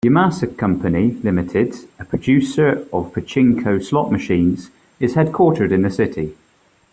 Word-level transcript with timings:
Yamasa 0.03 0.57
Company, 0.57 1.11
Limited, 1.21 1.75
a 1.99 2.05
producer 2.05 2.87
of 2.91 3.13
pachinko 3.13 3.79
slot 3.85 4.11
machines, 4.11 4.71
is 4.99 5.13
headquartered 5.13 5.71
in 5.71 5.83
the 5.83 5.91
city. 5.91 6.35